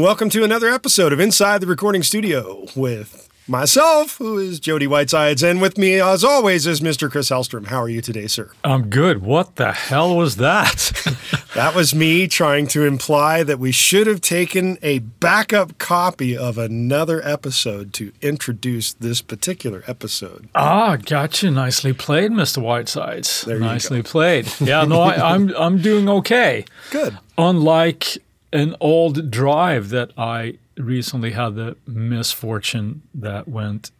[0.00, 4.86] and welcome to another episode of Inside the Recording Studio with myself, who is Jody
[4.86, 7.10] Whitesides, and with me, as always, is Mr.
[7.10, 7.66] Chris Hellstrom.
[7.66, 8.50] How are you today, sir?
[8.64, 9.20] I'm good.
[9.20, 10.92] What the hell was that?
[11.54, 16.56] that was me trying to imply that we should have taken a backup copy of
[16.56, 20.48] another episode to introduce this particular episode.
[20.54, 21.50] Ah, gotcha.
[21.50, 22.62] Nicely played, Mr.
[22.62, 23.42] Whitesides.
[23.42, 24.48] There you Nicely played.
[24.60, 26.64] Yeah, no, I, I'm I'm doing okay.
[26.90, 27.18] Good.
[27.36, 28.16] Unlike
[28.52, 33.90] an old drive that I recently had the misfortune that went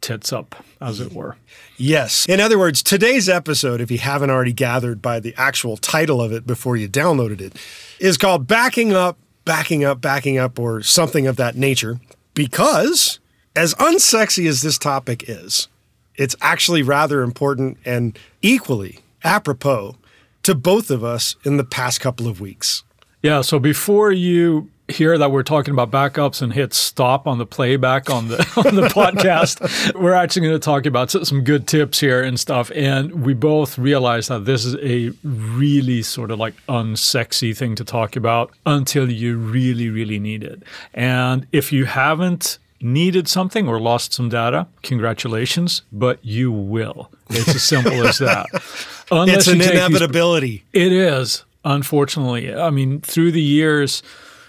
[0.00, 1.36] tits up, as it were.
[1.76, 2.26] Yes.
[2.26, 6.32] In other words, today's episode, if you haven't already gathered by the actual title of
[6.32, 7.56] it before you downloaded it,
[7.98, 12.00] is called Backing Up, Backing Up, Backing Up, or something of that nature.
[12.34, 13.18] Because,
[13.54, 15.68] as unsexy as this topic is,
[16.16, 19.96] it's actually rather important and equally apropos
[20.42, 22.84] to both of us in the past couple of weeks.
[23.22, 23.40] Yeah.
[23.42, 28.10] So before you hear that we're talking about backups and hit stop on the playback
[28.10, 32.22] on the on the podcast, we're actually going to talk about some good tips here
[32.22, 32.70] and stuff.
[32.74, 37.84] And we both realize that this is a really sort of like unsexy thing to
[37.84, 40.62] talk about until you really, really need it.
[40.94, 47.10] And if you haven't needed something or lost some data, congratulations, but you will.
[47.28, 48.46] It's as simple as that.
[49.12, 50.64] Unless It's an take these- inevitability.
[50.72, 52.54] it is, unfortunately.
[52.54, 54.02] I mean, through the years,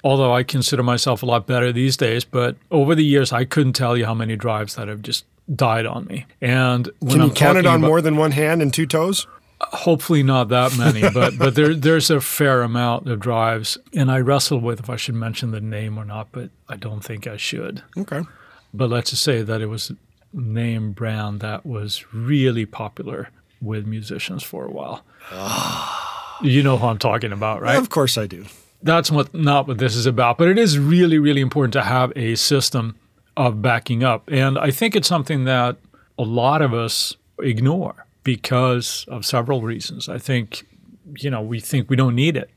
[0.04, 3.74] although I consider myself a lot better these days, but over the years, I couldn't
[3.74, 6.26] tell you how many drives that have just died on me.
[6.42, 8.86] And when Can I'm you count it on about- more than one hand and two
[8.86, 9.28] toes?
[9.60, 14.20] Hopefully not that many, but but there there's a fair amount of drives, and I
[14.20, 17.38] wrestle with if I should mention the name or not, but I don't think I
[17.38, 17.84] should.
[17.96, 18.22] Okay.
[18.74, 19.96] But let's just say that it was a
[20.34, 23.30] name brand that was really popular
[23.62, 25.04] with musicians for a while.
[25.32, 26.08] Ah.
[26.44, 27.78] You know who I'm talking about, right?
[27.78, 28.46] Of course I do.
[28.84, 32.12] that's what not what this is about but it is really really important to have
[32.16, 32.96] a system
[33.38, 34.28] of backing up.
[34.28, 35.78] And i think it's something that
[36.18, 40.10] a lot of us ignore because of several reasons.
[40.10, 40.66] I think
[41.18, 42.50] you know we think we don't need it.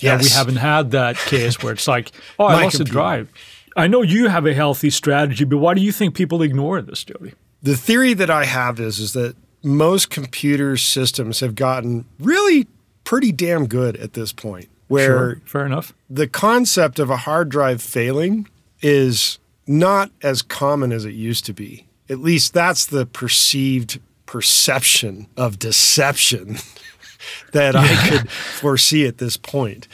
[0.00, 3.28] Yeah we haven't had that case where it's like oh i lost a drive.
[3.76, 7.04] I know you have a healthy strategy but why do you think people ignore this
[7.04, 7.34] jody?
[7.62, 9.34] The theory that I have is is that
[9.64, 12.66] most computer systems have gotten really
[13.08, 17.80] pretty damn good at this point where fair enough the concept of a hard drive
[17.80, 18.46] failing
[18.82, 21.86] is not as common as it used to be.
[22.10, 26.58] At least that's the perceived perception of deception
[27.52, 29.88] that I could foresee at this point.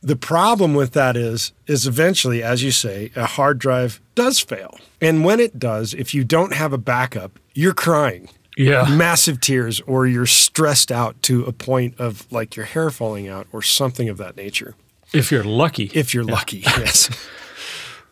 [0.00, 4.78] The problem with that is is eventually as you say a hard drive does fail.
[4.98, 8.86] And when it does, if you don't have a backup, you're crying yeah.
[8.94, 13.46] massive tears or you're stressed out to a point of like your hair falling out
[13.52, 14.74] or something of that nature.
[15.12, 15.90] If you're lucky.
[15.94, 17.10] If you're lucky yes.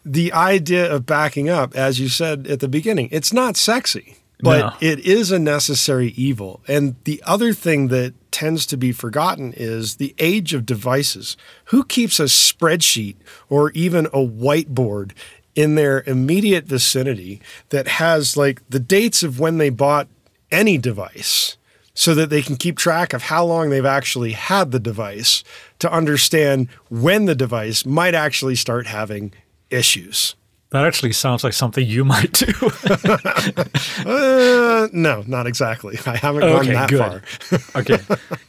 [0.04, 4.58] The idea of backing up as you said at the beginning it's not sexy but
[4.60, 4.72] No.
[4.80, 6.60] it is a necessary evil.
[6.68, 11.36] And the other thing that tends to be forgotten is the age of devices.
[11.66, 13.16] Who keeps a spreadsheet
[13.48, 15.10] or even a whiteboard
[15.56, 20.06] in their immediate vicinity that has like the dates of when they bought
[20.50, 21.56] any device
[21.94, 25.42] so that they can keep track of how long they've actually had the device
[25.80, 29.32] to understand when the device might actually start having
[29.70, 30.36] issues.
[30.70, 32.52] that actually sounds like something you might do
[34.06, 35.98] Uh, no, not exactly.
[36.06, 37.60] I haven't gone Okay, that good.
[37.60, 37.60] far.
[37.80, 37.98] okay.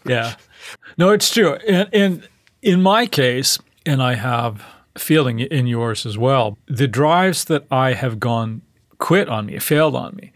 [0.05, 0.35] Yeah.
[0.97, 1.53] No, it's true.
[1.67, 2.27] And, and
[2.61, 4.63] in my case, and I have
[4.95, 8.61] a feeling in yours as well, the drives that I have gone
[8.99, 10.31] quit on me, failed on me,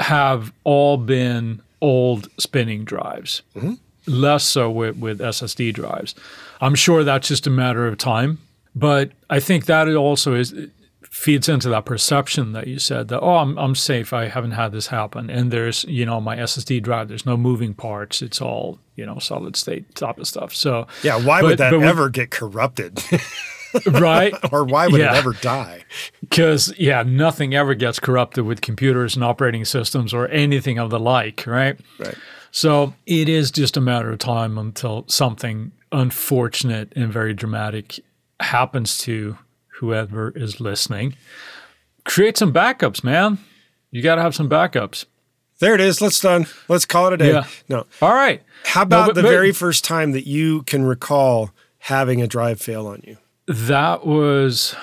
[0.00, 3.42] have all been old spinning drives.
[3.54, 3.74] Mm-hmm.
[4.06, 6.14] Less so with, with SSD drives.
[6.60, 8.38] I'm sure that's just a matter of time.
[8.74, 10.54] But I think that it also is
[11.02, 14.70] feeds into that perception that you said that oh I'm I'm safe I haven't had
[14.72, 18.78] this happen and there's you know my SSD drive there's no moving parts it's all
[18.96, 21.86] you know solid state type of stuff so Yeah, why But- would that but we-
[21.86, 23.02] ever get corrupted?
[23.86, 25.12] right or why would Yeah.
[25.14, 25.84] it ever die?
[26.20, 30.98] because yeah nothing ever gets corrupted with computers and operating systems or anything of the
[31.00, 32.14] like right Right.
[32.52, 38.00] So it is just a matter of time until something unfortunate and very dramatic
[38.40, 39.36] happens to
[39.78, 41.14] whoever is listening.
[42.04, 43.38] Create some backups, man.
[43.90, 45.04] You got to have some backups.
[45.58, 46.00] There it is.
[46.00, 46.46] Let's done.
[46.68, 47.32] Let's call it a day.
[47.32, 47.44] Yeah.
[47.68, 47.86] No.
[48.00, 48.42] All right.
[48.64, 51.50] How about but- the but- very first time that you can recall
[51.80, 53.18] having a drive fail on you?
[53.46, 54.74] That was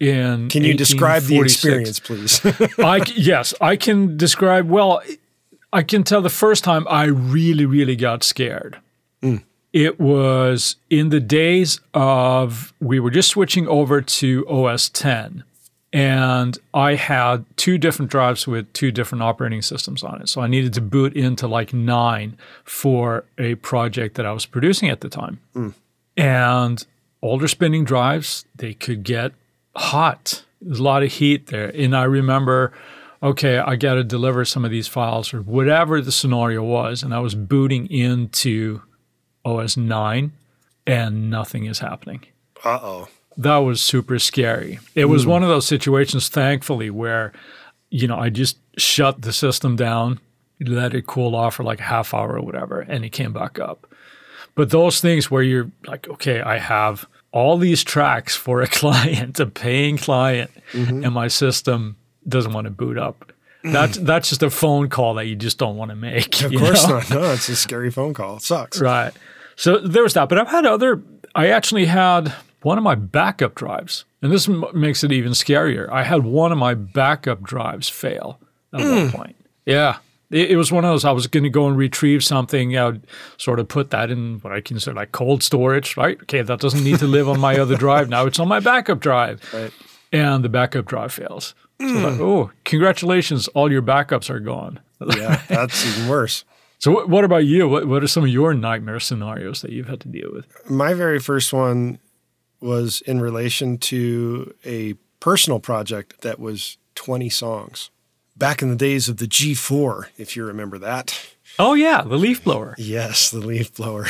[0.00, 0.48] in.
[0.48, 2.40] Can you describe the experience, please?
[2.78, 4.68] I yes, I can describe.
[4.68, 5.02] Well,
[5.72, 8.78] I can tell the first time I really, really got scared.
[9.20, 9.36] Hmm.
[9.72, 15.44] It was in the days of we were just switching over to OS 10
[15.92, 20.28] and I had two different drives with two different operating systems on it.
[20.28, 24.90] So I needed to boot into like 9 for a project that I was producing
[24.90, 25.40] at the time.
[25.54, 25.68] Hmm.
[26.16, 26.84] And
[27.22, 29.32] older spinning drives, they could get
[29.76, 30.44] hot.
[30.60, 31.68] There's a lot of heat there.
[31.68, 32.72] And I remember,
[33.22, 37.02] okay, I got to deliver some of these files or whatever the scenario was.
[37.02, 38.82] And I was booting into
[39.44, 40.32] OS 9
[40.86, 42.24] and nothing is happening.
[42.64, 43.08] Uh oh.
[43.36, 44.80] That was super scary.
[44.96, 47.32] It was one of those situations, thankfully, where,
[47.88, 50.18] you know, I just shut the system down,
[50.58, 53.60] let it cool off for like a half hour or whatever, and it came back
[53.60, 53.87] up.
[54.58, 59.38] But those things where you're like, okay, I have all these tracks for a client,
[59.38, 61.04] a paying client, mm-hmm.
[61.04, 61.96] and my system
[62.26, 63.32] doesn't want to boot up.
[63.62, 66.42] That's that's just a phone call that you just don't want to make.
[66.42, 66.96] Of course know?
[66.96, 67.08] not.
[67.08, 68.38] No, it's a scary phone call.
[68.38, 68.80] It sucks.
[68.80, 69.12] Right.
[69.54, 70.28] So there was that.
[70.28, 71.00] But I've had other,
[71.36, 75.88] I actually had one of my backup drives, and this m- makes it even scarier.
[75.88, 78.40] I had one of my backup drives fail
[78.72, 79.12] at one mm.
[79.12, 79.36] point.
[79.66, 79.98] Yeah.
[80.30, 82.76] It, it was one of those, I was going to go and retrieve something.
[82.76, 86.20] I would sort of put that in what I consider like cold storage, right?
[86.22, 88.08] Okay, that doesn't need to live on my other drive.
[88.08, 89.42] Now it's on my backup drive.
[89.52, 89.72] Right.
[90.12, 91.54] And the backup drive fails.
[91.80, 92.04] So hmm.
[92.04, 94.80] like, oh, congratulations, all your backups are gone.
[95.00, 96.44] Yeah, that's even worse.
[96.80, 97.68] So what, what about you?
[97.68, 100.46] What, what are some of your nightmare scenarios that you've had to deal with?
[100.70, 101.98] My very first one
[102.60, 107.90] was in relation to a personal project that was 20 songs.
[108.38, 111.34] Back in the days of the G4, if you remember that.
[111.58, 112.76] Oh yeah, the leaf blower.
[112.78, 114.06] Yes, the leaf blower.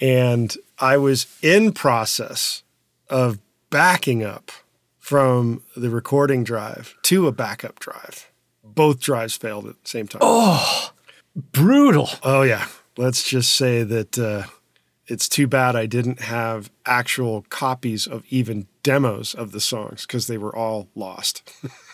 [0.00, 2.62] And I was in process
[3.10, 3.40] of
[3.70, 4.52] backing up
[5.00, 8.30] from the recording drive to a backup drive.
[8.62, 10.20] Both drives failed at the same time.
[10.22, 10.92] Oh,
[11.34, 12.08] brutal.
[12.22, 12.68] Oh yeah.
[12.96, 14.44] Let's just say that uh,
[15.06, 20.28] it's too bad I didn't have actual copies of even demos of the songs because
[20.28, 21.52] they were all lost.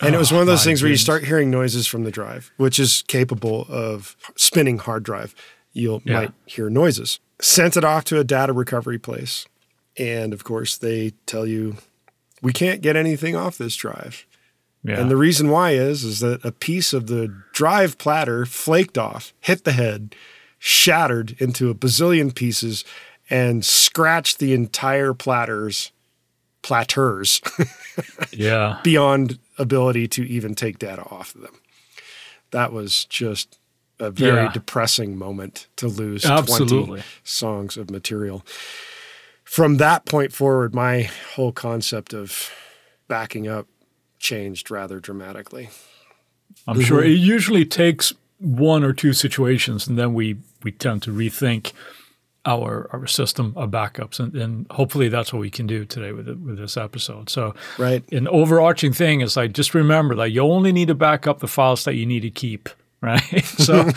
[0.00, 2.52] and it was one of those things where you start hearing noises from the drive,
[2.56, 5.34] which is capable of spinning hard drive.
[5.72, 6.12] You Yeah.
[6.14, 7.20] might hear noises.
[7.40, 9.46] Sent it off to a data recovery place.
[9.98, 11.76] And of course, they tell you,
[12.42, 14.26] we can't get anything off this drive.
[14.84, 15.00] Yeah.
[15.00, 19.32] And the reason why is is that a piece of the drive platter flaked off,
[19.40, 20.14] hit the head,
[20.58, 22.84] shattered into a bazillion pieces,
[23.28, 25.90] and scratched the entire platters
[26.62, 27.40] platters
[28.32, 28.78] yeah.
[28.82, 31.54] beyond ability to even take data off of them.
[32.50, 33.58] That was just
[33.98, 34.52] a very Yeah.
[34.52, 36.86] depressing moment to lose Absolutely.
[36.86, 38.44] 20 songs of material.
[39.44, 42.50] From that point forward, my whole concept of
[43.08, 43.66] backing up
[44.18, 45.70] changed rather dramatically.
[46.66, 47.10] I'm sure mm-hmm.
[47.10, 51.72] it usually takes one or two situations, and then we we tend to rethink
[52.46, 56.28] our our system of backups, and, and hopefully that's what we can do today with
[56.28, 57.28] it, with this episode.
[57.28, 58.02] So, Right.
[58.12, 61.48] an overarching thing is like just remember that you only need to back up the
[61.48, 62.68] files that you need to keep.
[63.02, 63.44] Right.
[63.44, 63.84] So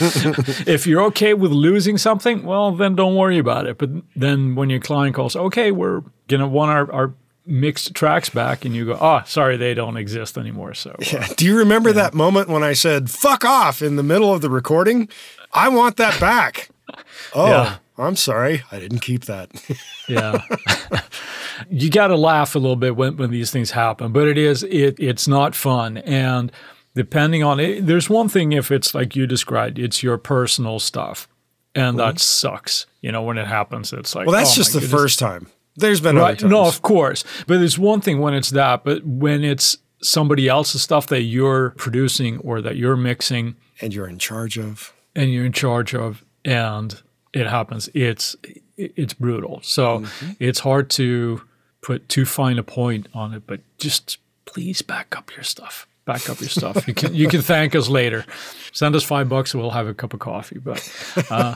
[0.68, 3.78] if you're okay with losing something, well, then don't worry about it.
[3.78, 7.14] But then when your client calls, okay, we're going to want our, our
[7.46, 10.74] mixed tracks back, and you go, oh, sorry, they don't exist anymore.
[10.76, 11.28] So, uh, Yeah.
[11.38, 14.50] Do you remember that moment when I said "fuck off" in the middle of the
[14.50, 15.08] recording?
[15.54, 16.70] I want that back.
[17.34, 17.78] Oh, Yeah.
[18.00, 19.52] I'm sorry, I didn't keep that.
[20.08, 20.42] yeah.
[21.70, 24.64] you got to laugh a little bit when, when these things happen, but it is
[24.64, 25.98] it it's not fun.
[25.98, 26.52] And
[26.96, 31.28] depending on it, there's one thing if it's like you described, it's your personal stuff,
[31.76, 32.18] and that mm-hmm.
[32.18, 32.86] sucks.
[33.02, 35.02] You know when it happens, it's like Well, that's oh just the goodness.
[35.02, 35.48] first time.
[35.76, 36.40] There's been other right.
[36.40, 36.52] times.
[36.52, 40.82] No, of course, but there's one thing when it's that, but when it's somebody else's
[40.82, 44.94] stuff that you're producing or that you're mixing and you're in charge of.
[45.16, 47.02] and you're in charge of and
[47.34, 47.90] it happens.
[47.94, 48.36] It's
[48.78, 49.60] it's brutal.
[49.64, 50.06] So
[50.40, 51.42] it's hard to
[51.82, 55.88] put too fine a point on it but just please back up your stuff.
[56.06, 56.88] Back up your stuff.
[56.88, 58.26] You can you can thank us later.
[58.72, 61.56] Send us five bucks and we'll have a cup of coffee but uh,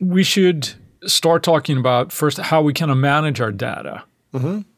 [0.00, 0.72] we should
[1.06, 4.04] start talking about first how we kind of manage our data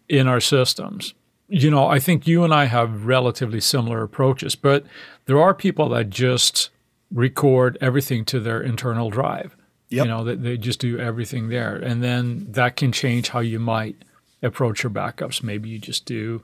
[0.08, 1.14] in our systems.
[1.48, 4.84] You know i think you and i have relatively similar approaches but
[5.26, 6.70] there are people that just
[7.12, 9.55] record everything to their internal drive.
[9.88, 10.04] Yep.
[10.04, 11.76] You know, that they just do everything there.
[11.76, 13.96] And then that can change how you might
[14.42, 15.42] approach your backups.
[15.42, 16.42] Maybe you just do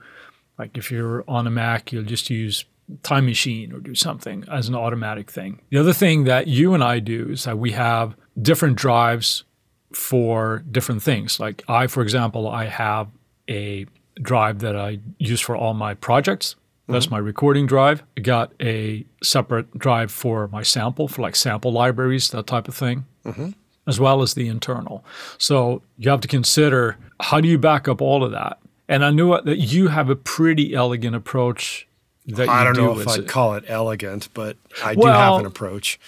[0.58, 2.64] like if you're on a Mac, you'll just use
[3.02, 5.61] Time Machine or do something as an automatic thing.
[5.70, 9.44] The other thing that you and I do is that we have different drives
[9.92, 11.40] for different things.
[11.40, 13.08] Like I, for example, I have
[13.49, 13.87] a
[14.20, 16.56] drive that I use for all my projects.
[16.92, 17.14] That's mm-hmm.
[17.14, 18.02] my recording drive.
[18.16, 22.75] I got a separate drive for my sample, for like sample libraries, that type of
[22.75, 23.04] thing.
[23.25, 23.50] Mm-hmm.
[23.87, 25.04] as well as the internal.
[25.38, 28.58] So you have to consider how do you back up all of that?
[28.88, 31.87] And I knew that you have a pretty elegant approach
[32.26, 33.28] that I don't do know if I'd it.
[33.28, 35.99] call it elegant, but I do have an approach.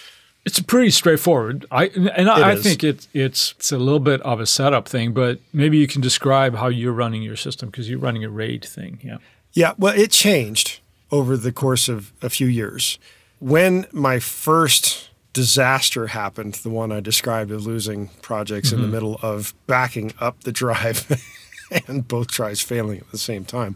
[0.45, 1.65] It's pretty straightforward.
[1.71, 5.13] I and I, I think it's it's it's a little bit of a setup thing,
[5.13, 8.63] but maybe you can describe how you're running your system because you're running a RAID
[8.63, 8.99] thing.
[9.03, 9.17] Yeah.
[9.55, 10.81] Yeah, well, it changed
[11.11, 12.99] over the course of a few years.
[13.39, 18.93] When my first disaster happened, the one I described of losing projects in the mm-hmm.
[18.93, 21.09] middle of backing up the drive
[21.87, 23.75] and both drives failing at the same time,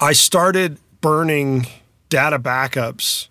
[0.00, 1.66] I started burning
[2.08, 3.28] data backups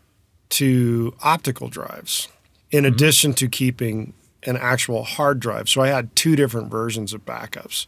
[0.50, 2.30] to optical drives
[2.72, 2.94] in mm-hmm.
[2.94, 4.13] addition to keeping
[4.44, 5.68] an actual hard drive.
[5.68, 7.88] So I had two different versions of backups.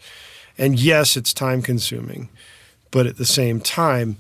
[0.58, 2.30] And yes, it's time consuming,
[2.92, 4.18] but at the same time,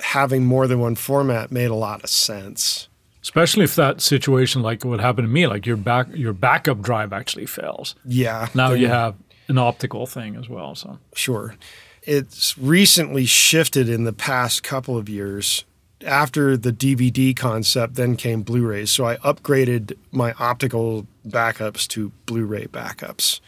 [0.00, 2.88] having more than one format made a lot of sense.
[3.22, 7.12] Especially if that situation like what happened to me, like your back your backup drive
[7.12, 7.94] actually fails.
[8.04, 8.48] Yeah.
[8.54, 9.14] Now you have
[9.48, 10.74] an optical thing as well.
[10.74, 11.54] So Sure.
[12.02, 15.64] It's recently shifted in the past couple of years.
[16.04, 18.90] After the DVD concept, then came Blu rays.
[18.90, 23.40] So I upgraded my optical backups to Blu ray backups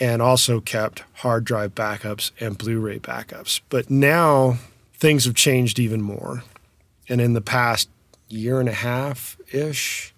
[0.00, 3.60] and also kept hard drive backups and Blu ray backups.
[3.68, 4.56] But now
[4.94, 6.42] things have changed even more.
[7.08, 7.90] And in the past
[8.28, 10.14] year and a half ish,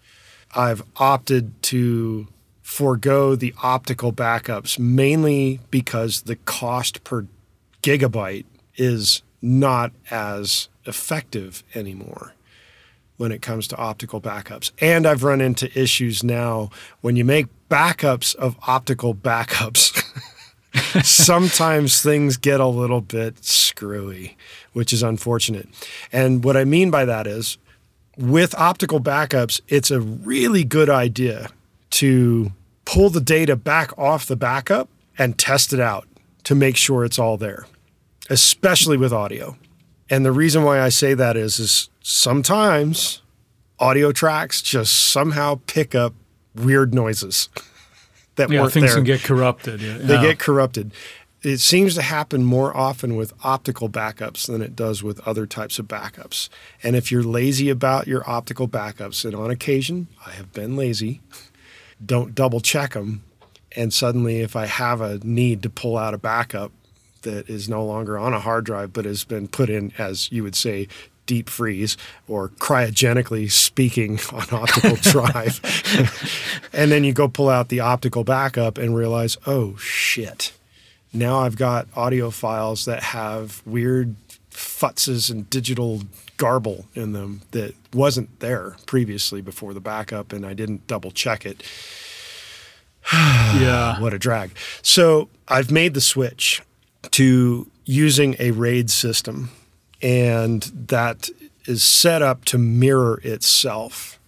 [0.54, 2.28] I've opted to
[2.62, 7.26] forego the optical backups mainly because the cost per
[7.82, 8.44] gigabyte
[8.76, 12.34] is not as effective anymore
[13.16, 14.72] when it comes to optical backups.
[14.80, 16.70] And I've run into issues now
[17.00, 19.98] when you make backups of optical backups.
[21.04, 24.36] Sometimes things get a little bit screwy,
[24.74, 25.68] which is unfortunate.
[26.12, 27.56] And what I mean by that is
[28.18, 31.48] with optical backups, it's a really good idea
[31.92, 32.52] to
[32.84, 36.06] pull the data back off the backup and test it out
[36.44, 37.66] to make sure it's all there,
[38.28, 39.56] especially with audio.
[40.10, 43.22] And the reason why I say that is, is sometimes
[43.78, 46.12] audio tracks just somehow pick up
[46.54, 47.48] weird noises
[48.36, 49.80] that yeah, weren't things there can get corrupted.
[49.80, 49.98] Yeah.
[49.98, 50.92] they get corrupted.
[51.42, 55.80] It seems to happen more often with optical backups than it does with other types
[55.80, 56.48] of backups.
[56.84, 61.20] And if you're lazy about your optical backups, and on occasion I have been lazy,
[62.04, 63.24] don't double check them.
[63.74, 66.72] And suddenly, if I have a need to pull out a backup
[67.22, 70.42] that is no longer on a hard drive but has been put in, as you
[70.42, 70.88] would say,
[71.26, 71.96] deep freeze
[72.28, 75.60] or cryogenically speaking on optical drive.
[76.72, 80.52] and then you go pull out the optical backup and realize, oh shit.
[81.12, 84.16] Now I've got audio files that have weird
[84.50, 86.02] futzes and digital
[86.36, 91.44] garble in them that wasn't there previously before the backup and I didn't double check
[91.46, 91.62] it.
[93.12, 94.00] yeah.
[94.00, 94.52] What a drag.
[94.82, 96.62] So I've made the switch
[97.12, 99.50] to using a RAID system,
[100.02, 101.30] and that
[101.66, 104.18] is set up to mirror itself.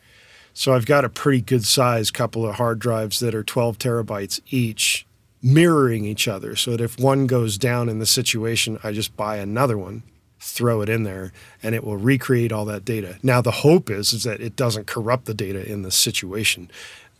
[0.52, 4.40] So I've got a pretty good size couple of hard drives that are 12 terabytes
[4.50, 5.04] each,
[5.42, 6.54] mirroring each other.
[6.54, 10.04] So that if one goes down in the situation, I just buy another one,
[10.38, 13.18] throw it in there, and it will recreate all that data.
[13.22, 16.70] Now the hope is is that it doesn't corrupt the data in the situation.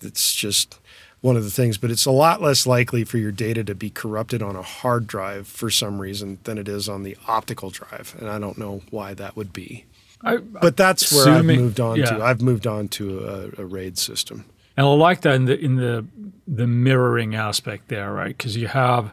[0.00, 0.78] It's just
[1.25, 3.88] one of the things, but it's a lot less likely for your data to be
[3.88, 8.14] corrupted on a hard drive for some reason than it is on the optical drive.
[8.21, 9.87] And I don't know why that would be.
[10.21, 12.04] I, But that's where I've moved on yeah.
[12.11, 12.23] to.
[12.23, 13.21] I've moved on to
[13.57, 14.45] a, a RAID system.
[14.76, 16.04] And I like that in the in the
[16.47, 18.37] the mirroring aspect there, right?
[18.37, 19.11] Because you have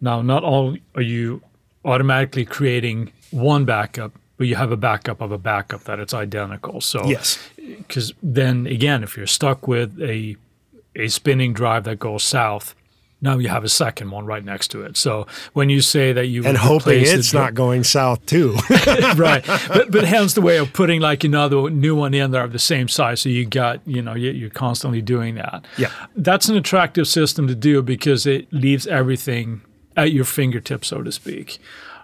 [0.00, 1.42] now not all are you
[1.84, 6.80] automatically creating one backup, but you have a backup of a backup that it's identical.
[6.80, 7.38] So Yes.
[7.56, 10.36] because then again, if you're stuck with a
[10.96, 12.74] a spinning drive that goes south,
[13.20, 14.96] now you have a second one right next to it.
[14.98, 18.56] So when you say that you And hoping replace the it's not going south too.
[19.16, 19.42] right.
[19.68, 22.58] But but hence the way of putting like another new one in there of the
[22.58, 23.20] same size.
[23.22, 25.64] So you got you know you- you're constantly doing that.
[25.78, 25.90] Yeah.
[26.16, 29.62] that's an attractive system to do because it leaves everything
[29.96, 31.58] at your fingertips, so to speak.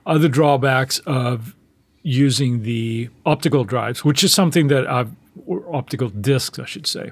[0.07, 1.55] Other drawbacks of
[2.03, 5.11] using the optical drives, which is something that I've
[5.47, 7.11] or optical discs, I should say.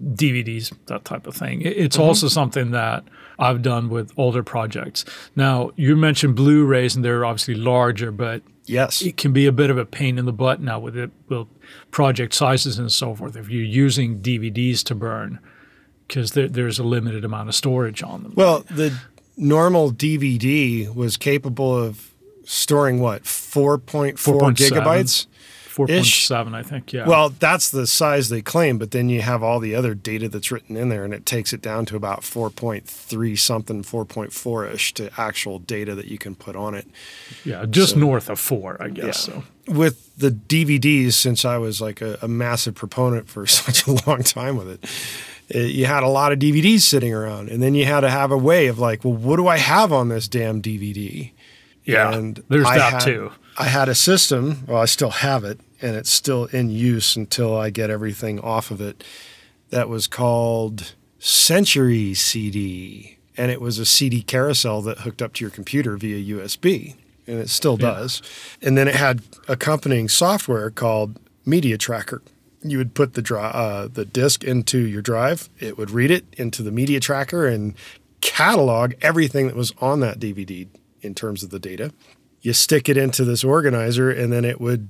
[0.00, 1.62] DVDs, that type of thing.
[1.62, 2.06] It- It's mm-hmm.
[2.06, 3.04] also something that
[3.38, 5.04] I've done with older projects.
[5.34, 9.00] Now, you mentioned Blu-rays, and they're obviously larger, but yes.
[9.02, 11.46] it can be a bit of a pain in the butt now with it with
[11.90, 13.36] project sizes and so forth.
[13.36, 15.38] If you're using DVDs to burn,
[16.06, 18.32] because there, there's a limited amount of storage on them.
[18.34, 18.98] Well, the
[19.36, 22.10] normal DVD was capable of
[22.44, 24.54] storing what 4.4 4.7.
[24.56, 25.26] gigabytes.
[25.74, 26.92] 4.7, I think.
[26.92, 27.06] Yeah.
[27.06, 30.50] Well, that's the size they claim, but then you have all the other data that's
[30.50, 35.10] written in there, and it takes it down to about 4.3 something, 4.4 ish to
[35.16, 36.86] actual data that you can put on it.
[37.44, 39.28] yeah, just north of four, I guess.
[39.28, 39.34] Yeah.
[39.34, 43.92] So With the DVDs, since I was like a, a massive proponent for such a
[44.08, 44.84] long time with it,
[45.48, 48.30] it, you had a lot of DVDs sitting around, and then you had to have
[48.30, 51.32] a way of like, well, what do I have on this damn DVD?
[51.84, 53.32] yeah, And there's I that had- too.
[53.60, 54.64] I had a system.
[54.66, 58.70] Well, I still have it, and it's still in use until I get everything off
[58.70, 59.04] of it.
[59.68, 65.44] That was called Century CD, and it was a CD carousel that hooked up to
[65.44, 66.94] your computer via USB,
[67.26, 67.90] and it still Yeah.
[67.90, 68.22] does.
[68.62, 72.22] And then it had accompanying software called Media Tracker.
[72.64, 75.50] You would put the dri- uh, the disc into your drive.
[75.58, 77.74] It would read it into the Media Tracker and
[78.22, 80.66] catalog everything that was on that DVD
[81.02, 81.92] in terms of the data
[82.42, 84.88] you stick it into this organizer and then it would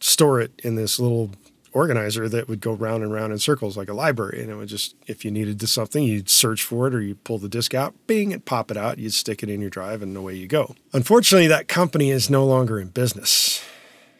[0.00, 1.30] store it in this little
[1.72, 4.42] organizer that would go round and round in circles like a library.
[4.42, 7.14] And it would just if you needed to something you'd search for it or you
[7.14, 8.98] pull the disk out bing it pop it out.
[8.98, 10.74] You'd stick it in your drive and away you go.
[10.92, 13.64] Unfortunately that company is no longer in business.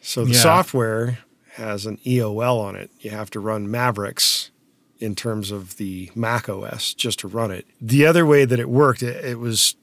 [0.01, 0.39] So the Yeah.
[0.39, 1.19] software
[1.53, 2.89] has an eol on it.
[2.99, 4.49] You have to run mavericks
[4.99, 7.67] in terms of the mac os just to run it.
[7.79, 9.75] The other way that it worked it, it was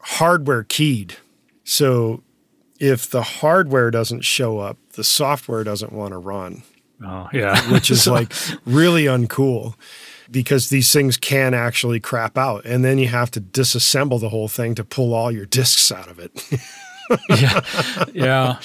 [0.00, 1.14] hardware keyed.
[1.64, 2.22] So
[2.84, 6.62] if the hardware doesn't show up, the software doesn't want to run,
[7.02, 7.58] Oh, yeah.
[7.72, 8.30] which is like
[8.66, 9.74] really uncool
[10.30, 12.64] because these things can actually crap out.
[12.66, 16.08] And then you have to disassemble the whole thing to pull all your discs out
[16.08, 16.32] of it.
[17.30, 17.60] yeah,
[18.12, 18.58] yeah.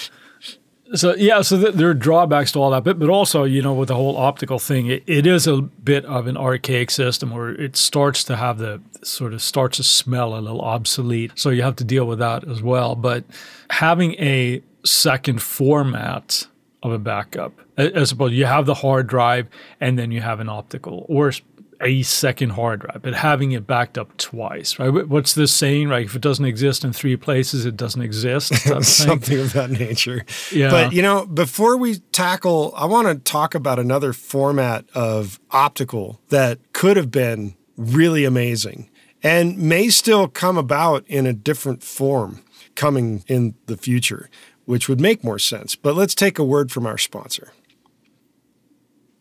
[0.96, 3.74] So yeah, so th- there are drawbacks to all that, but but also you know
[3.74, 7.50] with the whole optical thing, it, it is a bit of an archaic system where
[7.50, 11.32] it starts to have the sort of starts to smell a little obsolete.
[11.36, 12.96] So you have to deal with that as well.
[12.96, 13.24] But
[13.70, 16.48] having a second format
[16.82, 19.48] of a backup, I suppose you have the hard drive
[19.80, 21.32] and then you have an optical or
[21.82, 25.08] a second hard drive, but having it backed up twice, right?
[25.08, 26.06] What's this saying, right?
[26.06, 28.52] If it doesn't exist in three places, it doesn't exist.
[28.52, 28.84] type of thing.
[28.84, 30.26] Something of that nature.
[30.52, 30.70] Yeah.
[30.70, 36.20] But you know, before we tackle, I want to talk about another format of optical
[36.30, 38.90] that could have been really amazing
[39.24, 42.44] and may still come about in a different form
[42.76, 44.30] coming in the future,
[44.66, 45.76] which would make more sense.
[45.76, 47.52] But let's take a word from our sponsor.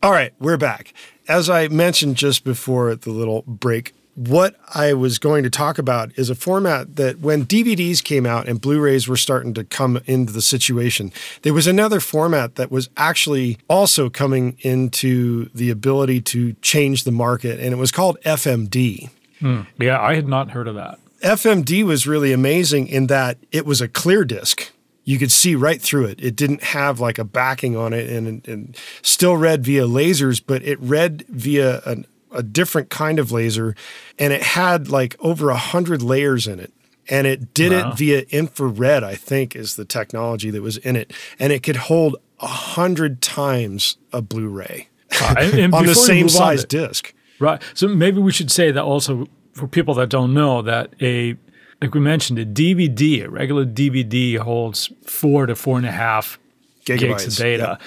[0.00, 0.92] All right, we're back.
[1.28, 5.78] As I mentioned just before at the little break, what I was going to talk
[5.78, 9.62] about is a format that when DVDs came out and Blu rays were starting to
[9.62, 11.12] come into the situation,
[11.42, 17.12] there was another format that was actually also coming into the ability to change the
[17.12, 19.10] market, and it was called FMD.
[19.38, 19.60] Hmm.
[19.78, 20.98] Yeah, I had not heard of that.
[21.22, 24.72] FMD was really amazing in that it was a clear disc.
[25.08, 26.20] You could see right through it.
[26.22, 30.62] It didn't have like a backing on it and, and still read via lasers, but
[30.62, 33.74] it read via an, a different kind of laser
[34.18, 36.72] and it had like over a hundred layers in it.
[37.08, 37.92] And it did Wow.
[37.92, 41.10] it via infrared, I think is the technology that was in it.
[41.38, 44.88] And it could hold a hundred times a Blu-ray
[45.22, 47.14] Uh, and- and on the same size disc.
[47.38, 47.62] Right.
[47.72, 51.36] So maybe we should say that also for people that don't know that a
[51.80, 56.38] like we mentioned, a DVD, a regular DVD holds four to four and a half
[56.84, 57.26] gigs Gigabytes.
[57.26, 57.78] of data.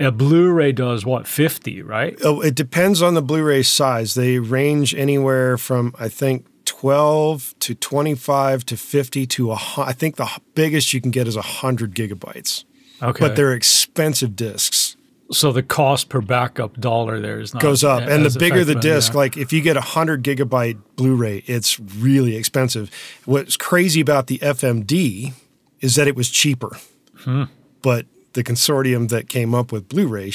[0.00, 2.16] A Blu-ray does what, fifty, right?
[2.22, 4.14] Oh, it depends on the Blu-ray size.
[4.14, 10.16] They range anywhere from I think 12 to 25 to 50 to a I think
[10.16, 12.64] the biggest you can get is 100 gigabytes.
[13.02, 13.18] Okay.
[13.20, 14.87] But they're expensive discs.
[15.30, 18.02] So the cost per backup dollar there is not Goes up.
[18.02, 19.18] and the bigger the disc, yeah.
[19.18, 22.90] like if you get a 100 gigabyte Blu-ray, it's really expensive.
[23.24, 25.34] What's crazy about the FMD
[25.80, 26.76] is that it was cheaper.
[27.18, 27.44] Hmm.
[27.82, 30.32] But the consortium that came up with Blu-ray,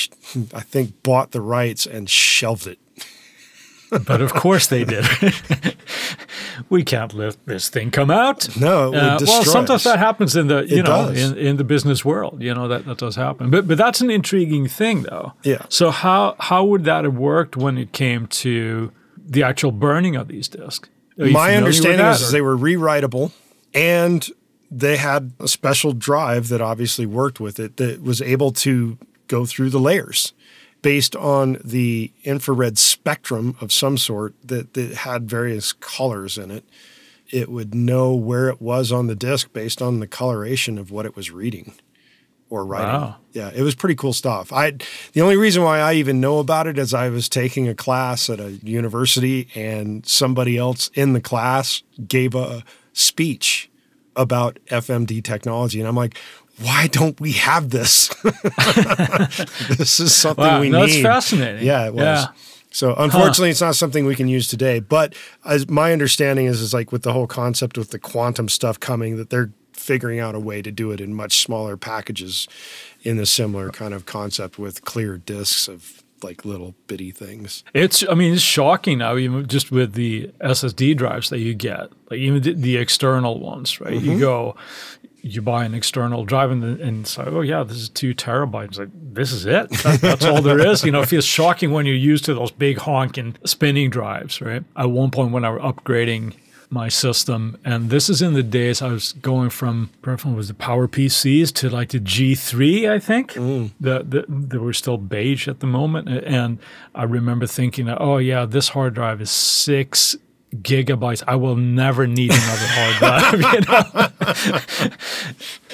[0.53, 2.79] I think, bought the rights and shelved it.
[3.99, 5.05] But of course they did.
[6.69, 8.55] we can't let this thing come out.
[8.59, 9.83] No, Uh, well, sometimes us.
[9.85, 12.41] that happens in the you It know in, in the business world.
[12.41, 13.49] You know that that does happen.
[13.49, 15.33] But but that's an intriguing thing, though.
[15.43, 15.65] Yeah.
[15.69, 20.27] So how how would that have worked when it came to the actual burning of
[20.27, 20.89] these discs?
[21.17, 23.31] My understanding is they were rewritable
[23.73, 24.27] and
[24.71, 29.45] they had a special drive that obviously worked with it that was able to go
[29.45, 30.33] through the layers
[30.83, 36.63] based on the infrared spectrum of some sort that, that had various colors in it.
[37.31, 41.07] It would know where it was on the disc based on the coloration of what
[41.07, 41.73] it was reading
[42.51, 43.01] or writing.
[43.01, 43.15] Wow.
[43.31, 44.53] Yeah, it was pretty cool stuff.
[44.53, 44.73] I
[45.13, 48.29] the only reason why I even know about it is I was taking a class
[48.29, 53.71] at a university and somebody else in the class gave a speech
[54.15, 56.19] about FMD technology and I'm like,
[56.59, 58.07] why don't we have this?
[59.69, 60.91] this is something Wow, we no, need.
[60.91, 61.65] that's fascinating.
[61.65, 62.01] Yeah, it was.
[62.03, 62.27] Yeah.
[62.71, 64.79] So unfortunately, it's not something we can use today.
[64.79, 68.79] But as my understanding is, is like with the whole concept with the quantum stuff
[68.79, 72.47] coming, that they're figuring out a way to do it in much smaller packages,
[73.03, 77.63] in a similar kind of concept with clear disks of like little bitty things.
[77.73, 81.89] It's, I mean, it's shocking now, even just with the SSD drives that you get,
[82.09, 83.93] like even the, the external ones, right?
[83.93, 84.11] Mm-hmm.
[84.11, 84.55] You go,
[85.25, 88.77] you buy an external drive and, and it's like, oh yeah, this is two terabytes.
[88.77, 89.69] Like, this is it.
[89.83, 90.83] That- that's all there is.
[90.83, 94.63] You know, it feels shocking when you're used to those big honking spinning drives, right?
[94.75, 96.33] At one point when I was upgrading
[96.69, 100.53] my system, and this is in the days I was going from, from was the
[100.55, 103.33] Power PCs to like the G3, I think.
[103.79, 106.09] The, the, they were still beige at the moment.
[106.09, 106.57] And
[106.95, 110.17] I remember thinking, oh yeah, this hard drive is six
[110.61, 111.23] gigabytes.
[111.27, 113.33] I will never need another hard drive.
[113.53, 114.89] You know?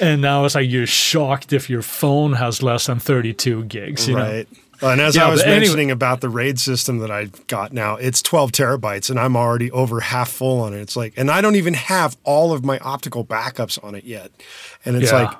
[0.00, 4.08] and now it's like you're shocked if your phone has less than 32 gigs.
[4.08, 4.22] You know?
[4.22, 4.48] right.
[4.82, 7.72] And as Yeah, I was but anyway- mentioning about the RAID system that I got
[7.72, 10.80] now, it's 12 terabytes and I'm already over half full on it.
[10.80, 14.30] It's like, and I don't even have all of my optical backups on it yet.
[14.84, 15.24] And it's Yeah.
[15.24, 15.38] like,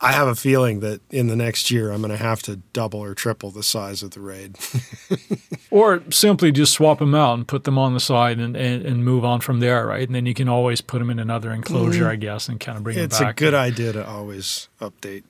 [0.00, 3.00] I have a feeling that in the next year, I'm going to have to double
[3.00, 4.56] or triple the size of the RAID.
[5.70, 9.04] Or simply just swap them out and put them on the side and, and, and
[9.04, 10.06] move on from there, right?
[10.06, 12.84] And then you can always put them in another enclosure, I guess, and kind of
[12.84, 13.04] bring Mm-hmm.
[13.04, 13.36] it's a back.
[13.36, 15.24] good idea to always update,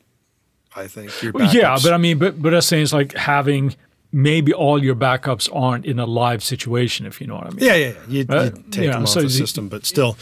[0.77, 1.11] I think.
[1.25, 3.75] Your Well, yeah, but I mean, but but I'm saying it's like having
[4.13, 7.65] maybe all your backups aren't in a live situation, if you know what I mean.
[7.65, 7.95] Yeah, yeah, yeah.
[8.09, 10.17] You, Uh, you take yeah, them off so the the- system, but still,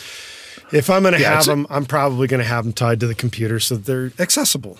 [0.72, 3.06] if I'm going to Yeah, have them, I'm probably going to have them tied to
[3.06, 4.78] the computer so that they're accessible.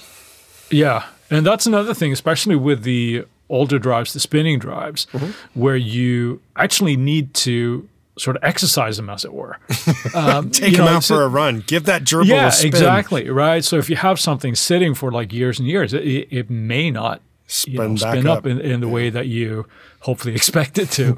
[0.71, 5.61] Yeah, and that's another thing, especially with the older drives, the spinning drives, Mm-hmm.
[5.61, 9.59] where you actually need to sort of exercise them, as it were.
[10.15, 11.63] Um, Take you them know, out for a- run.
[11.67, 12.69] Give that gerbil yeah, a spin.
[12.69, 13.63] exactly, right.
[13.63, 15.99] So if you have something sitting for like years and years, it,
[16.31, 17.21] it may not
[17.67, 18.47] you know, Spin up, up.
[18.47, 19.67] in, in the way that you
[20.01, 21.17] hopefully expect it to.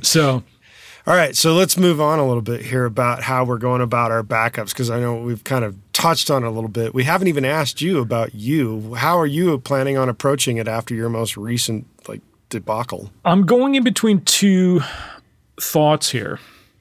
[0.02, 0.44] So
[1.06, 4.10] All right, so let's move on a little bit here about how we're going about
[4.10, 6.94] our backups because I know we've kind of touched on it a little bit.
[6.94, 8.94] We haven't even asked you about you.
[8.94, 13.12] How are you planning on approaching it after your most recent like debacle?
[13.24, 14.82] I'm going in between two
[15.60, 16.40] thoughts here.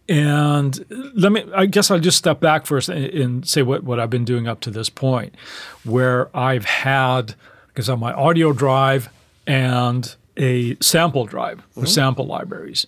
[0.10, 0.84] And
[1.16, 4.10] let me, I guess I'll just step back first and, and say what, what I've
[4.10, 5.36] been doing up to this point,
[5.84, 7.36] where I've had,
[7.68, 9.10] because on my audio drive
[9.46, 11.86] and a sample drive or mm-hmm.
[11.86, 12.88] sample libraries.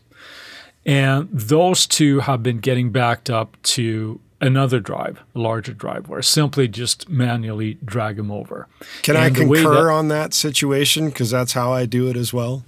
[0.87, 6.21] And those two have been getting backed up to another drive, a larger drive, where
[6.21, 8.67] simply just manually drag them over.
[9.03, 12.33] Can And I concur that- on that situation because that's how I do it as
[12.33, 12.63] well?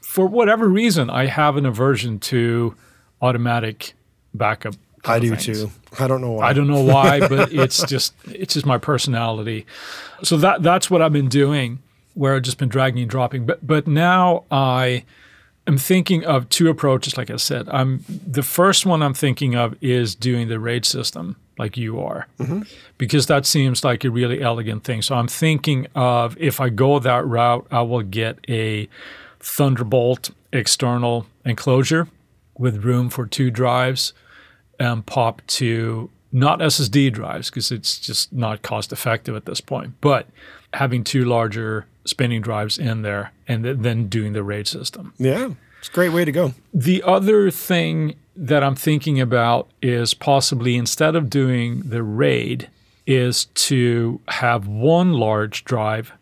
[0.00, 2.74] for whatever reason, I have an aversion to
[3.20, 3.92] automatic
[4.32, 4.74] backup.
[5.04, 5.44] I do things.
[5.44, 5.70] too.
[6.00, 6.48] I don't know why.
[6.48, 9.66] I don't know why, but it's just it's just my personality.
[10.22, 11.80] So that that's what I've been doing,
[12.14, 13.44] where I've just been dragging and dropping.
[13.44, 15.04] But but now I
[15.68, 17.16] am thinking of two approaches.
[17.16, 21.36] Like I said, I'm the first one I'm thinking of is doing the RAID system,
[21.58, 22.62] like you are, mm-hmm.
[22.96, 25.02] because that seems like a really elegant thing.
[25.02, 28.88] So I'm thinking of if I go that route, I will get a
[29.40, 32.08] Thunderbolt external enclosure
[32.56, 34.12] with room for two drives
[34.80, 39.94] and pop to not SSD drives because it's just not cost effective at this point,
[40.00, 40.26] but
[40.74, 45.12] having two larger spinning drives in there and th- then doing the RAID system.
[45.18, 46.54] Yeah, it's a great way to go.
[46.72, 52.68] The other thing that I'm thinking about is possibly instead of doing the RAID,
[53.08, 56.12] is to have one large drive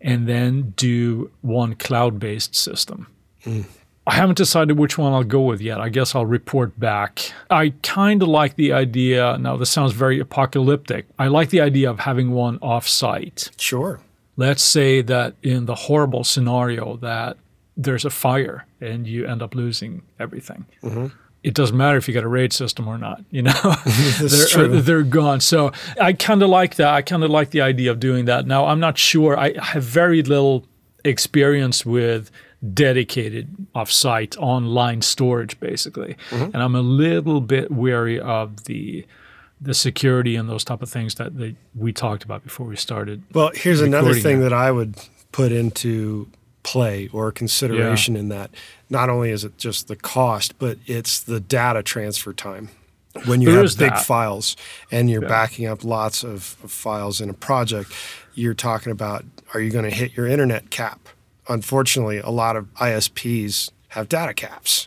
[0.00, 3.08] and then do one cloud based system.
[3.44, 3.64] Mm.
[4.10, 5.80] I haven't decided which one I'll go with yet.
[5.80, 7.32] I guess I'll report back.
[7.48, 9.38] I kind of like the idea.
[9.38, 11.06] Now, this sounds very apocalyptic.
[11.16, 13.52] I like the idea of having one off site.
[13.56, 14.00] Sure.
[14.36, 17.36] Let's say that in the horrible scenario that
[17.76, 20.66] there's a fire and you end up losing everything.
[20.82, 21.06] Mm-hmm.
[21.44, 23.52] It doesn't matter if you got a raid system or not, you know,
[24.20, 25.38] they're, they're gone.
[25.38, 25.70] So
[26.00, 26.88] I kind of like that.
[26.88, 28.44] I kind of like the idea of doing that.
[28.44, 29.38] Now, I'm not sure.
[29.38, 30.66] I have very little
[31.04, 32.32] experience with
[32.74, 36.44] dedicated off-site online storage basically mm-hmm.
[36.44, 39.04] and i'm a little bit wary of the
[39.60, 43.22] the security and those type of things that, that we talked about before we started
[43.34, 44.96] Well, here's another thing that I would
[45.32, 46.28] put into
[46.62, 48.50] play or consideration in that.
[48.88, 52.70] Not only is it just the cost, but it's the data transfer time.
[53.24, 54.06] When you There have big that.
[54.06, 54.56] files
[54.90, 57.92] and you're backing up lots of, of files in a project,
[58.34, 61.08] you're talking about are you going to hit your internet cap?
[61.50, 64.86] Unfortunately, a lot of ISPs have data caps.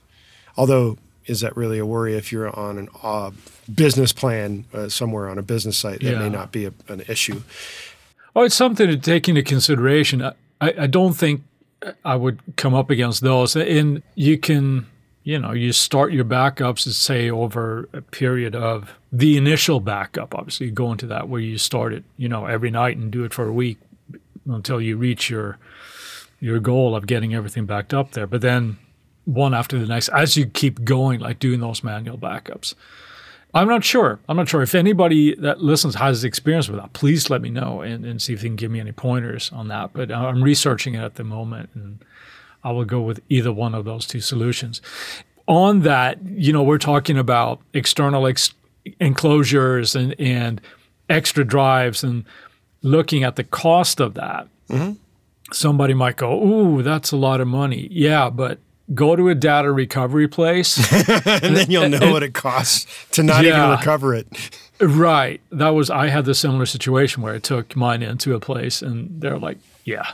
[0.56, 3.32] Although, is that really a worry if you're on an uh,
[3.74, 6.00] business plan uh, somewhere on a business site?
[6.02, 7.42] That may not be a, an issue.
[8.36, 10.22] Oh, it's something to take into consideration.
[10.22, 11.44] I, I don't think
[12.06, 13.56] I would come up against those.
[13.56, 14.86] And you can,
[15.24, 20.34] you know, you start your backups, say, over a period of the initial backup.
[20.34, 23.26] Obviously, you go into that where you start it, you know, every night and do
[23.26, 23.78] it for a week
[24.48, 25.58] until you reach your
[26.44, 28.28] your goal of getting everything backed up there.
[28.28, 28.78] But then
[29.24, 32.76] one after the next, as you keep going, like doing those manual backups.
[33.54, 34.20] I'm not sure.
[34.28, 36.92] I'm not sure if anybody that listens has experience with that.
[36.92, 39.70] Please let me know and, and see if they can give me any pointers on
[39.70, 39.94] that.
[39.94, 42.00] But I'm researching it at the moment, and
[42.62, 44.82] I will go with either one of those two solutions.
[45.48, 48.54] On that, you know, we're talking about external ex-
[49.00, 50.60] enclosures and and
[51.10, 52.26] extra drives, and
[52.82, 54.48] looking at the cost of that.
[54.68, 54.94] Mm-hmm.
[55.54, 58.60] Somebody might go, "Ooh, that's a lot of money." Yeah, but
[58.94, 60.78] go to a data recovery place.
[61.26, 64.28] And then you'll know and, what it costs to not yeah, even recover it.
[64.80, 65.42] Right.
[65.52, 69.22] That was i had the similar situation where i took mine into a place and
[69.22, 70.14] they're like yeah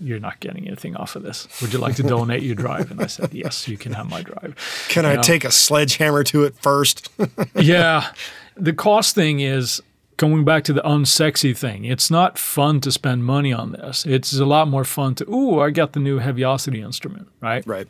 [0.00, 1.46] you're not getting anything off of this.
[1.60, 2.90] Would you like to donate your drive?
[2.90, 4.54] And i said yes you can have my drive.
[4.88, 5.22] Can you i know?
[5.22, 7.10] take a sledgehammer to it first?
[7.54, 8.12] Yeah.
[8.56, 9.80] The cost thing is
[10.18, 14.04] going back to the unsexy thing, it's not fun to spend money on this.
[14.04, 17.66] It's a lot more fun to, ooh, I got the new Heavyocity instrument, right?
[17.66, 17.86] Right.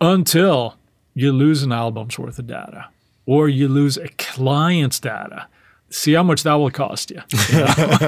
[0.00, 0.76] Until
[1.14, 2.88] you lose an album's worth of data
[3.24, 5.46] or you lose a client's data.
[5.90, 7.22] See how much that will cost you.
[7.48, 7.98] you know?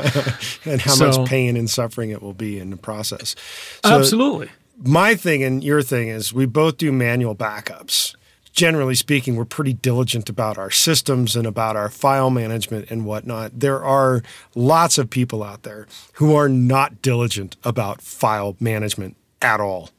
[0.65, 3.37] and how so, much pain and suffering it will be in the process.
[3.85, 4.51] So absolutely.
[4.83, 8.17] My thing and your thing is we both do manual backups
[8.57, 13.61] generally speaking, we're pretty diligent about our systems and about our file management and whatnot.
[13.61, 14.23] There are
[14.55, 19.91] lots of people out there who are not diligent about file management at all.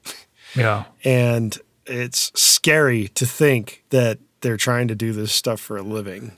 [0.55, 0.85] Yeah.
[1.03, 6.33] And it's scary to think that they're trying to do this stuff for a living.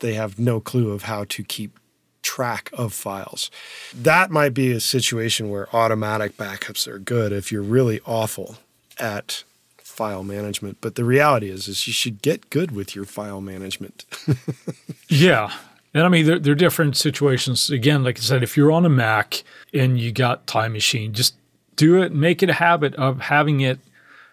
[0.00, 1.78] They have no clue of how to keep
[2.22, 3.50] track of files.
[3.94, 8.56] That might be a situation where automatic backups are good if you're really awful
[8.98, 9.44] at
[9.98, 10.78] file management.
[10.80, 14.04] But the reality is, is you should get good with your file management.
[15.08, 15.52] yeah.
[15.92, 17.68] And I mean, there, there, are different situations.
[17.68, 19.42] Again, like I said, if you're on a Mac
[19.74, 21.34] and you got Time Machine, just
[21.74, 22.14] do it.
[22.14, 23.80] Make it a habit of having it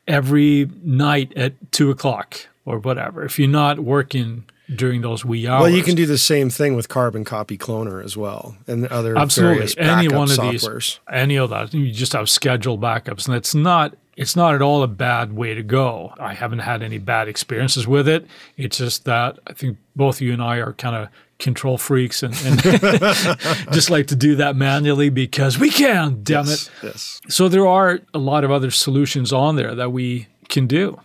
[0.07, 3.25] every night at two o'clock or whatever.
[3.25, 4.43] If you're not working
[4.75, 5.61] during those wee hours.
[5.61, 9.17] Well, you can do the same thing with Carbon Copy Cloner as well, and other
[9.17, 10.73] absolutely any one of softwares.
[10.73, 11.73] these, any of that.
[11.73, 15.53] You just have scheduled backups, and it's not it's not at all a bad way
[15.53, 16.13] to go.
[16.19, 18.25] I haven't had any bad experiences with it.
[18.57, 22.33] It's just that I think both you and I are kind of control freaks and,
[22.45, 22.61] and
[23.73, 26.87] just like to do that manually because we can, damn yes, it.
[26.87, 27.21] Yes.
[27.27, 30.99] So there are a lot of other solutions on there that we can do.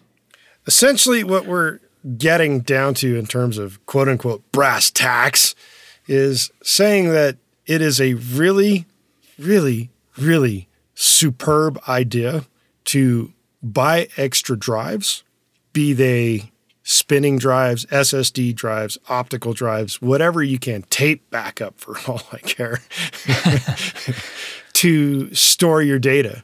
[0.66, 1.80] Essentially, what we're
[2.16, 5.54] getting down to in terms of quote unquote brass tacks
[6.06, 8.86] is saying that it is a really,
[9.38, 12.44] really, really superb idea
[12.86, 15.22] to buy extra drives,
[15.72, 16.50] be they
[16.82, 22.80] spinning drives, SSD drives, optical drives, whatever you can, tape backup for all I care,
[24.74, 26.42] to store your data.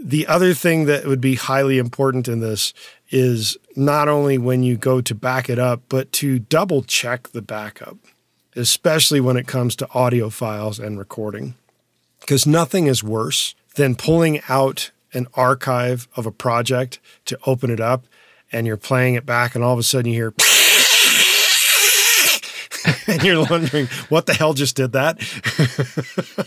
[0.00, 2.72] The other thing that would be highly important in this
[3.10, 7.42] is not only when you go to back it up, but to double check the
[7.42, 7.96] backup,
[8.56, 11.54] especially when it comes to audio files and recording.
[12.20, 17.80] Because nothing is worse than pulling out an archive of a project to open it
[17.80, 18.04] up
[18.50, 20.34] and you're playing it back and all of a sudden you hear
[23.06, 25.18] and you're wondering what the hell just did that?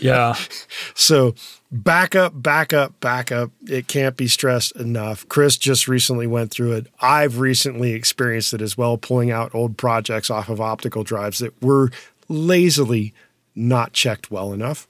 [0.00, 0.34] Yeah.
[0.94, 1.34] So
[1.70, 5.26] backup backup backup it can't be stressed enough.
[5.28, 6.86] Chris just recently went through it.
[7.00, 11.60] I've recently experienced it as well pulling out old projects off of optical drives that
[11.62, 11.90] were
[12.28, 13.14] lazily
[13.54, 14.86] not checked well enough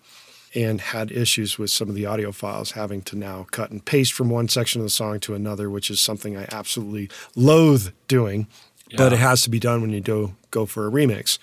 [0.56, 4.14] and had issues with some of the audio files having to now cut and paste
[4.14, 8.48] from one section of the song to another, which is something I absolutely loathe doing.
[8.88, 8.96] Yeah.
[8.96, 11.38] But it has to be done when you do go for a remix.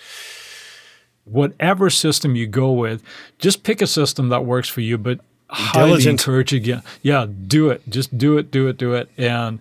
[1.25, 3.03] Whatever system you go with,
[3.37, 6.59] just pick a system that works for you, but highly encourage you.
[6.59, 7.87] Yeah, yeah, do it.
[7.87, 9.09] Just do it, do it, do it.
[9.17, 9.59] And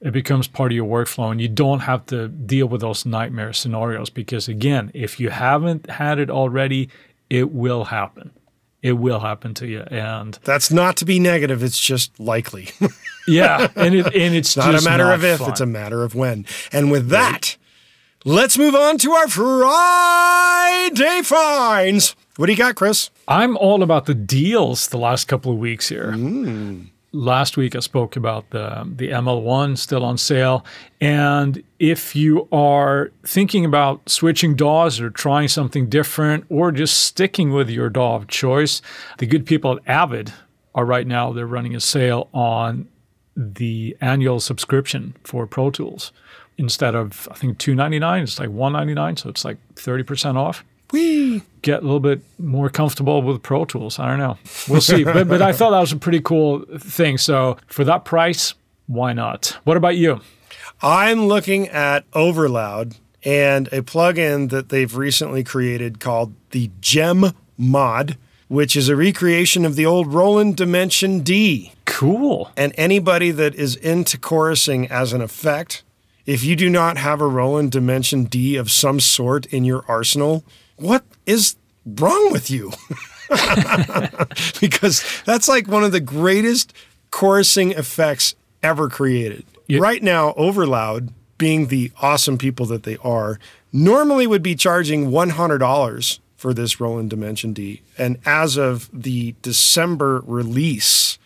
[0.00, 3.52] it becomes part of your workflow and you don't have to deal with those nightmare
[3.52, 6.90] scenarios because again if you haven't had it already
[7.30, 8.30] it will happen
[8.84, 9.80] it will happen to you.
[9.80, 12.68] And that's not to be negative; it's just likely.
[13.26, 15.50] yeah, and it, and it's not a matter not of if; fun.
[15.50, 16.44] it's a matter of when.
[16.70, 17.56] And with that,
[18.24, 22.14] let's move on to our Friday finds.
[22.36, 23.08] What do you got, Chris?
[23.26, 26.12] I'm all about the deals the last couple of weeks here.
[26.12, 26.88] Mm.
[27.14, 30.64] Last week I spoke about the the ML1 still on sale,
[31.00, 37.52] and if you are thinking about switching DAWs or trying something different, or just sticking
[37.52, 38.82] with your DAW of choice,
[39.18, 40.32] the good people at Avid
[40.74, 42.88] are right now they're running a sale on
[43.36, 46.12] the annual subscription for Pro Tools.
[46.58, 49.58] Instead of I think two ninety nine, it's like one ninety nine, so it's like
[49.76, 50.64] thirty percent off.
[50.94, 51.42] Whee!
[51.62, 53.98] Get a little bit more comfortable with Pro Tools.
[53.98, 54.38] I don't know.
[54.68, 55.02] We'll see.
[55.04, 57.18] but, but I thought that was a pretty cool thing.
[57.18, 58.54] So for that price,
[58.86, 59.58] why not?
[59.64, 60.20] What about you?
[60.80, 68.16] I'm looking at Overloud and a plugin that they've recently created called the Gem Mod,
[68.46, 71.72] which is a recreation of the old Roland Dimension D.
[71.86, 72.52] Cool.
[72.56, 75.82] And anybody that is into chorusing as an effect,
[76.24, 80.44] if you do not have a Roland Dimension D of some sort in your arsenal,
[80.76, 82.72] what is wrong with you?
[84.60, 86.72] because that's like one of the greatest
[87.10, 89.44] chorusing effects ever created.
[89.70, 93.38] Right now, Overloud, being the awesome people that they are,
[93.72, 97.82] normally would be charging $100 for this Roland Dimension D.
[97.96, 101.18] And as of the December release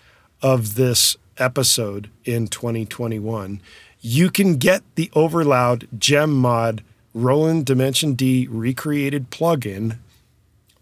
[0.43, 3.61] of this episode in 2021,
[4.01, 6.85] you can get the Overloud Gem Mod
[7.15, 9.99] Roland Dimension D recreated plugin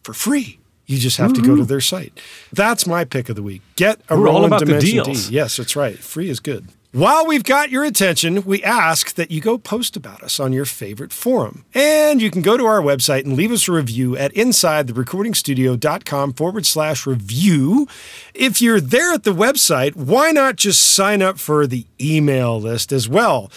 [0.02, 0.58] for free.
[0.86, 2.16] You just have to go to their site.
[2.52, 3.62] That's my pick of the week.
[3.74, 5.04] Get a We're Roland Dimension.
[5.04, 5.26] D.
[5.30, 5.98] Yes, that's right.
[5.98, 6.68] Free is good.
[6.92, 10.64] While we've got your attention, we ask that you go post about us on your
[10.64, 11.66] favorite forum.
[11.74, 16.64] And you can go to our website and leave us a review at insidetherecordingstudio.com forward
[16.64, 17.86] slash review.
[18.32, 22.92] If you're there at the website, why not just sign up for the email list
[22.92, 23.50] as well?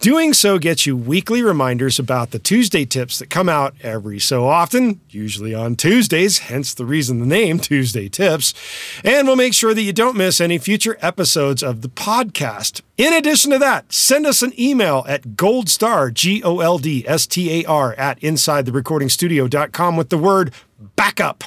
[0.00, 4.48] Doing so gets you weekly reminders about the Tuesday tips that come out every so
[4.48, 8.54] often, usually on Tuesdays, hence the reason the name Tuesday Tips.
[9.04, 12.80] And we'll make sure that you don't miss any future episodes of the podcast.
[12.96, 17.26] In addition to that, send us an email at goldstar, G O L D S
[17.26, 20.54] T A R, at insidetherecordingstudio.com with the word
[20.96, 21.44] backup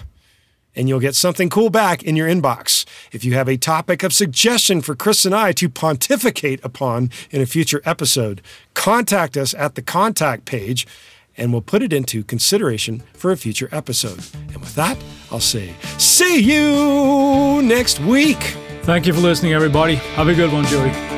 [0.76, 2.86] and you'll get something cool back in your inbox.
[3.12, 7.42] If you have a topic of suggestion for Chris and I to pontificate upon in
[7.42, 8.42] a future episode,
[8.74, 10.88] contact us at the contact page
[11.38, 14.20] and we'll put it into consideration for a future episode.
[14.34, 14.98] And with that,
[15.32, 18.56] I'll say, see you next week.
[18.84, 19.96] Thank you for listening, everybody.
[19.96, 21.13] Have a good one, Jody.